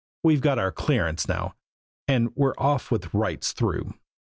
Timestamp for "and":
2.07-2.35